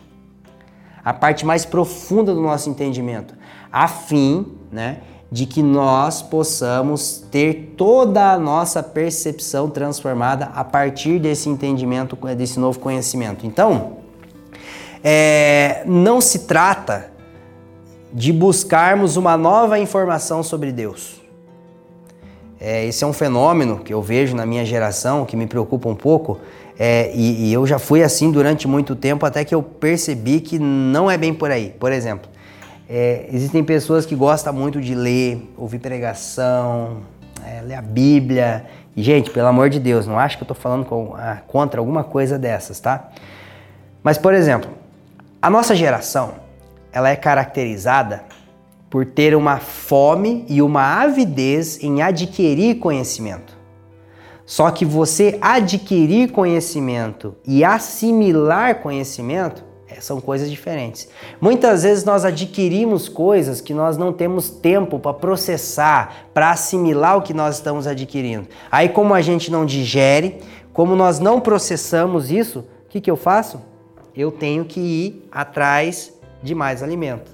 [1.03, 3.33] a parte mais profunda do nosso entendimento,
[3.71, 4.99] a fim, né?
[5.35, 12.57] De que nós possamos ter toda a nossa percepção transformada a partir desse entendimento, desse
[12.57, 13.45] novo conhecimento.
[13.45, 13.97] Então,
[15.03, 17.11] é, não se trata
[18.13, 21.21] de buscarmos uma nova informação sobre Deus.
[22.57, 25.95] É, esse é um fenômeno que eu vejo na minha geração, que me preocupa um
[25.95, 26.39] pouco,
[26.79, 30.57] é, e, e, eu já fui assim durante muito tempo, até que eu percebi que
[30.57, 31.75] não é bem por aí.
[31.77, 32.29] Por exemplo,
[32.89, 37.01] é, existem pessoas que gostam muito de ler, ouvir pregação,
[37.43, 38.65] é, ler a Bíblia.
[38.95, 41.79] E, gente, pelo amor de Deus, não acho que eu estou falando com, ah, contra
[41.79, 43.09] alguma coisa dessas, tá?
[44.03, 44.69] Mas, por exemplo,
[45.41, 46.35] a nossa geração,
[46.91, 48.23] ela é caracterizada
[48.89, 53.55] por ter uma fome e uma avidez em adquirir conhecimento.
[54.45, 59.63] Só que você adquirir conhecimento e assimilar conhecimento
[60.03, 61.07] são coisas diferentes.
[61.39, 67.21] Muitas vezes nós adquirimos coisas que nós não temos tempo para processar, para assimilar o
[67.21, 68.47] que nós estamos adquirindo.
[68.71, 70.41] Aí, como a gente não digere,
[70.73, 73.61] como nós não processamos isso, o que, que eu faço?
[74.15, 77.31] Eu tenho que ir atrás de mais alimento,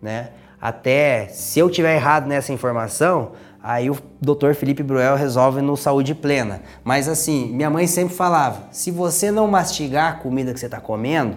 [0.00, 0.30] né?
[0.60, 3.32] Até se eu tiver errado nessa informação,
[3.62, 4.54] Aí o Dr.
[4.54, 6.62] Felipe Bruel resolve no Saúde Plena.
[6.82, 10.80] Mas assim, minha mãe sempre falava: se você não mastigar a comida que você está
[10.80, 11.36] comendo,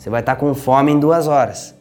[0.00, 1.74] você vai estar com fome em duas horas.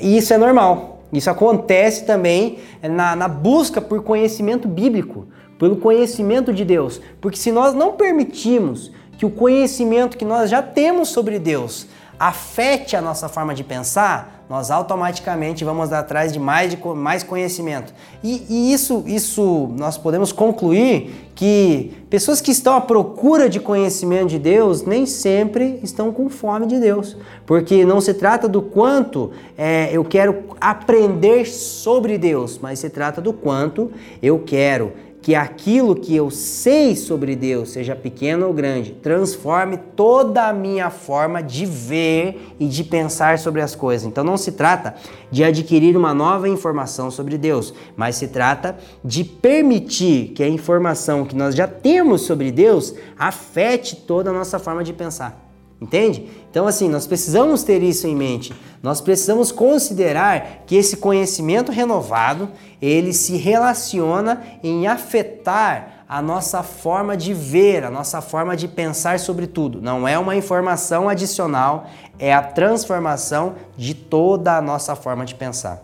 [0.00, 1.02] Isso é normal.
[1.12, 5.26] Isso acontece também na, na busca por conhecimento bíblico,
[5.58, 7.00] pelo conhecimento de Deus.
[7.20, 11.88] Porque se nós não permitimos que o conhecimento que nós já temos sobre Deus
[12.20, 17.92] afete a nossa forma de pensar, nós automaticamente vamos atrás de mais, de mais conhecimento.
[18.24, 24.30] E, e, isso, isso nós podemos concluir que pessoas que estão à procura de conhecimento
[24.30, 29.30] de Deus nem sempre estão com fome de Deus, porque não se trata do quanto
[29.56, 33.92] é, eu quero aprender sobre Deus, mas se trata do quanto
[34.22, 34.92] eu quero
[35.28, 40.88] que aquilo que eu sei sobre Deus, seja pequeno ou grande, transforme toda a minha
[40.88, 44.06] forma de ver e de pensar sobre as coisas.
[44.06, 44.94] Então não se trata
[45.30, 51.26] de adquirir uma nova informação sobre Deus, mas se trata de permitir que a informação
[51.26, 55.47] que nós já temos sobre Deus afete toda a nossa forma de pensar.
[55.80, 56.28] Entende?
[56.50, 58.52] Então, assim, nós precisamos ter isso em mente.
[58.82, 62.50] Nós precisamos considerar que esse conhecimento renovado
[62.82, 69.20] ele se relaciona em afetar a nossa forma de ver, a nossa forma de pensar
[69.20, 69.80] sobre tudo.
[69.80, 71.86] Não é uma informação adicional,
[72.18, 75.82] é a transformação de toda a nossa forma de pensar.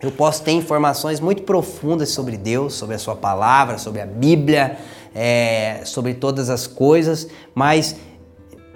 [0.00, 4.76] Eu posso ter informações muito profundas sobre Deus, sobre a Sua palavra, sobre a Bíblia,
[5.14, 7.96] é, sobre todas as coisas, mas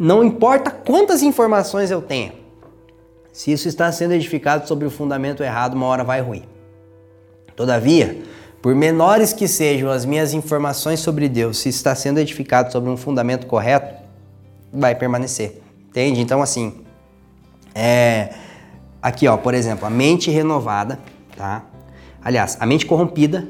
[0.01, 2.33] não importa quantas informações eu tenha,
[3.31, 6.45] se isso está sendo edificado sobre o fundamento errado, uma hora vai ruir.
[7.55, 8.23] Todavia,
[8.63, 12.97] por menores que sejam as minhas informações sobre Deus, se está sendo edificado sobre um
[12.97, 14.03] fundamento correto,
[14.73, 15.61] vai permanecer.
[15.91, 16.23] Entende?
[16.23, 16.81] Então, assim,
[17.75, 18.33] é,
[19.03, 20.99] aqui, ó, por exemplo, a mente renovada,
[21.37, 21.63] tá?
[22.25, 23.47] Aliás, a mente corrompida,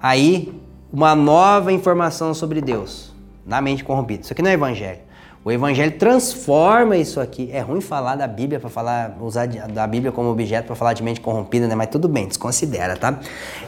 [0.00, 0.52] aí
[0.92, 3.14] uma nova informação sobre Deus
[3.46, 4.22] na mente corrompida.
[4.22, 5.07] Isso aqui não é evangelho.
[5.48, 7.48] O evangelho transforma isso aqui.
[7.50, 11.02] É ruim falar da Bíblia para falar, usar da Bíblia como objeto para falar de
[11.02, 11.74] mente corrompida, né?
[11.74, 13.18] Mas tudo bem, desconsidera, tá?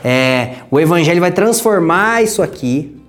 [0.05, 3.03] É, o evangelho vai transformar isso aqui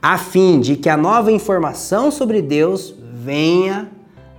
[0.00, 3.90] a fim de que a nova informação sobre Deus venha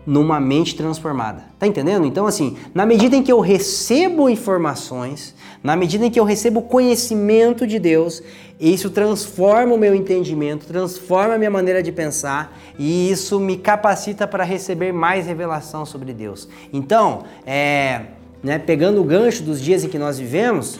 [0.05, 1.43] numa mente transformada.
[1.57, 2.05] Tá entendendo?
[2.05, 5.33] Então, assim, na medida em que eu recebo informações,
[5.63, 8.21] na medida em que eu recebo conhecimento de Deus,
[8.59, 14.27] isso transforma o meu entendimento, transforma a minha maneira de pensar e isso me capacita
[14.27, 16.47] para receber mais revelação sobre Deus.
[16.71, 18.01] Então, é,
[18.43, 20.79] né, pegando o gancho dos dias em que nós vivemos,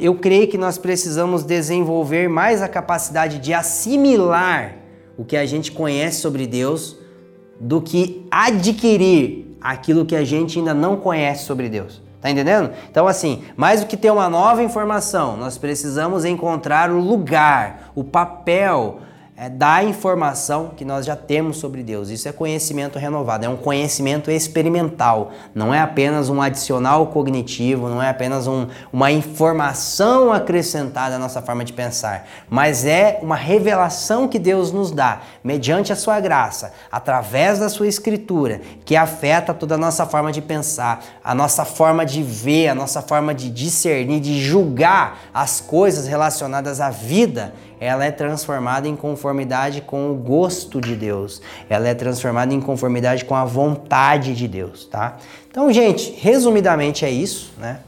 [0.00, 4.76] eu creio que nós precisamos desenvolver mais a capacidade de assimilar
[5.16, 7.03] o que a gente conhece sobre Deus
[7.60, 12.02] do que adquirir aquilo que a gente ainda não conhece sobre Deus.
[12.20, 12.70] Tá entendendo?
[12.90, 18.02] Então, assim, mais do que ter uma nova informação, nós precisamos encontrar o lugar, o
[18.02, 19.00] papel
[19.36, 22.08] é, da informação que nós já temos sobre Deus.
[22.08, 25.32] Isso é conhecimento renovado, é um conhecimento experimental.
[25.52, 31.42] Não é apenas um adicional cognitivo, não é apenas um, uma informação acrescentada à nossa
[31.42, 36.72] forma de pensar, mas é uma revelação que Deus nos dá, mediante a sua graça,
[36.92, 42.06] através da sua escritura, que afeta toda a nossa forma de pensar, a nossa forma
[42.06, 47.52] de ver, a nossa forma de discernir, de julgar as coisas relacionadas à vida
[47.84, 51.42] ela é transformada em conformidade com o gosto de Deus.
[51.68, 55.18] Ela é transformada em conformidade com a vontade de Deus, tá?
[55.50, 57.80] Então, gente, resumidamente é isso, né?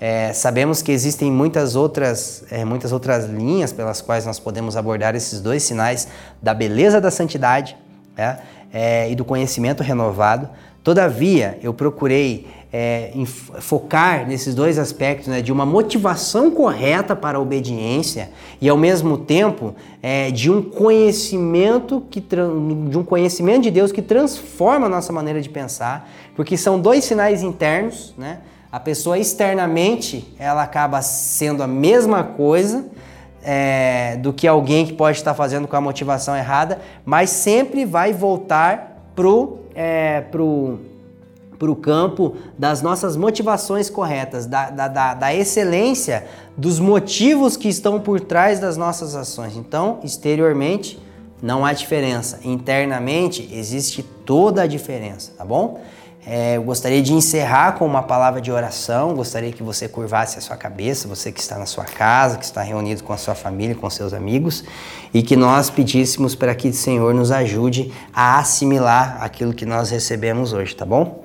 [0.00, 5.14] É, sabemos que existem muitas outras, é, muitas outras linhas pelas quais nós podemos abordar
[5.14, 6.08] esses dois sinais
[6.42, 7.76] da beleza da santidade
[8.16, 8.40] né?
[8.72, 10.50] é, e do conhecimento renovado.
[10.82, 12.46] Todavia, eu procurei
[12.78, 18.28] é, focar nesses dois aspectos, né, de uma motivação correta para a obediência
[18.60, 24.02] e ao mesmo tempo é, de um conhecimento que de um conhecimento de Deus que
[24.02, 28.40] transforma a nossa maneira de pensar, porque são dois sinais internos, né?
[28.70, 32.84] A pessoa externamente ela acaba sendo a mesma coisa,
[33.42, 38.12] é, do que alguém que pode estar fazendo com a motivação errada, mas sempre vai
[38.12, 40.78] voltar pro, é, pro,
[41.58, 46.26] pro campo das nossas motivações corretas, da, da, da, da excelência
[46.56, 49.56] dos motivos que estão por trás das nossas ações.
[49.56, 50.98] Então, exteriormente,
[51.42, 52.40] não há diferença.
[52.44, 55.80] Internamente, existe toda a diferença, tá bom?
[56.28, 59.14] É, eu gostaria de encerrar com uma palavra de oração.
[59.14, 62.62] Gostaria que você curvasse a sua cabeça, você que está na sua casa, que está
[62.62, 64.64] reunido com a sua família, com seus amigos,
[65.14, 69.90] e que nós pedíssemos para que o Senhor nos ajude a assimilar aquilo que nós
[69.90, 71.22] recebemos hoje, tá bom?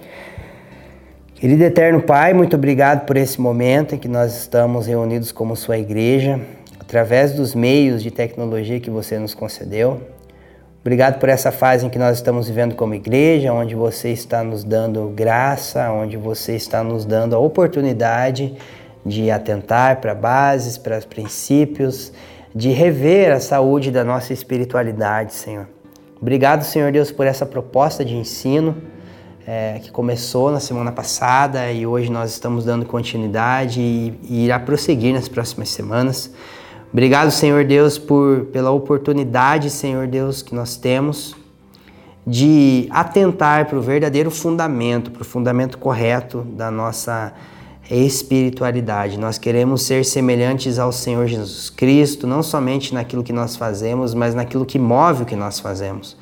[1.41, 5.75] Querido Eterno Pai, muito obrigado por esse momento em que nós estamos reunidos como sua
[5.75, 6.39] igreja,
[6.79, 9.99] através dos meios de tecnologia que você nos concedeu.
[10.81, 14.63] Obrigado por essa fase em que nós estamos vivendo como igreja, onde você está nos
[14.63, 18.55] dando graça, onde você está nos dando a oportunidade
[19.03, 22.13] de atentar para bases, para princípios,
[22.53, 25.67] de rever a saúde da nossa espiritualidade, Senhor.
[26.21, 28.77] Obrigado, Senhor Deus, por essa proposta de ensino
[29.47, 34.59] é, que começou na semana passada e hoje nós estamos dando continuidade e, e irá
[34.59, 36.31] prosseguir nas próximas semanas.
[36.91, 41.35] Obrigado, Senhor Deus, por pela oportunidade, Senhor Deus, que nós temos
[42.25, 47.33] de atentar para o verdadeiro fundamento, para o fundamento correto da nossa
[47.89, 49.17] espiritualidade.
[49.17, 54.35] Nós queremos ser semelhantes ao Senhor Jesus Cristo, não somente naquilo que nós fazemos, mas
[54.35, 56.15] naquilo que move o que nós fazemos.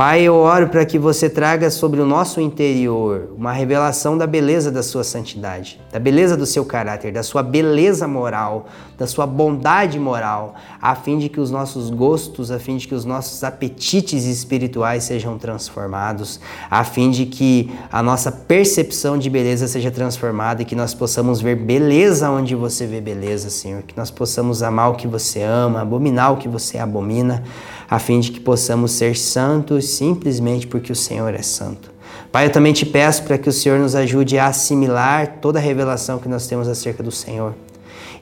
[0.00, 4.70] Pai, eu oro para que você traga sobre o nosso interior uma revelação da beleza
[4.70, 8.64] da sua santidade, da beleza do seu caráter, da sua beleza moral,
[8.96, 12.94] da sua bondade moral, a fim de que os nossos gostos, a fim de que
[12.94, 16.40] os nossos apetites espirituais sejam transformados,
[16.70, 21.42] a fim de que a nossa percepção de beleza seja transformada e que nós possamos
[21.42, 25.82] ver beleza onde você vê beleza, Senhor, que nós possamos amar o que você ama,
[25.82, 27.42] abominar o que você abomina
[27.90, 31.90] a fim de que possamos ser santos simplesmente porque o Senhor é santo.
[32.30, 35.62] Pai, eu também te peço para que o Senhor nos ajude a assimilar toda a
[35.62, 37.52] revelação que nós temos acerca do Senhor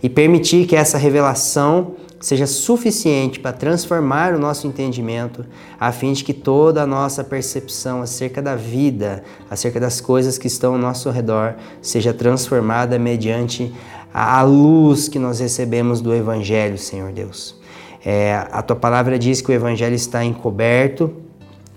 [0.03, 5.45] e permitir que essa revelação seja suficiente para transformar o nosso entendimento,
[5.79, 10.47] a fim de que toda a nossa percepção acerca da vida, acerca das coisas que
[10.47, 13.73] estão ao nosso redor, seja transformada mediante
[14.13, 17.58] a luz que nós recebemos do Evangelho, Senhor Deus.
[18.05, 21.13] É, a tua palavra diz que o evangelho está encoberto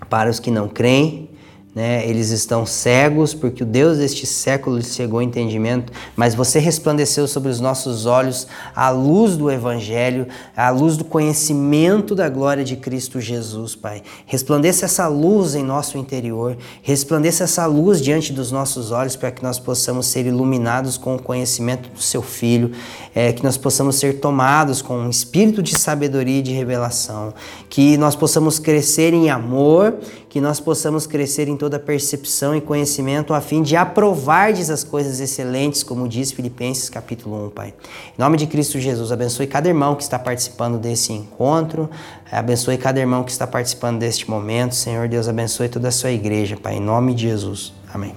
[0.09, 1.29] para os que não creem,
[1.73, 2.05] né?
[2.05, 7.27] Eles estão cegos porque o Deus deste século lhes cegou o entendimento, mas você resplandeceu
[7.27, 8.45] sobre os nossos olhos
[8.75, 14.03] a luz do Evangelho, a luz do conhecimento da glória de Cristo Jesus, Pai.
[14.25, 19.41] Resplandeça essa luz em nosso interior, resplandeça essa luz diante dos nossos olhos para que
[19.41, 22.71] nós possamos ser iluminados com o conhecimento do Seu Filho,
[23.15, 27.33] é, que nós possamos ser tomados com um espírito de sabedoria e de revelação,
[27.69, 29.95] que nós possamos crescer em amor,
[30.31, 35.19] que nós possamos crescer em toda percepção e conhecimento, a fim de aprovardes as coisas
[35.19, 37.73] excelentes, como diz Filipenses capítulo 1, Pai.
[38.17, 41.89] Em nome de Cristo Jesus, abençoe cada irmão que está participando desse encontro,
[42.31, 44.73] abençoe cada irmão que está participando deste momento.
[44.73, 47.73] Senhor Deus, abençoe toda a sua igreja, Pai, em nome de Jesus.
[47.93, 48.15] Amém.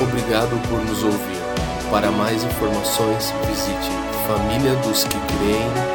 [0.00, 1.36] Obrigado por nos ouvir.
[1.90, 3.90] Para mais informações, visite
[4.26, 5.85] famíliadosquecreem.com.